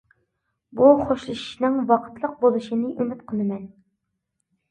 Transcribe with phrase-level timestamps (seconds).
[0.77, 3.67] بۇ خوشلىشىشنىڭ ۋاقىتلىق بولۇشىنى ئۈمىد قىلىمەن.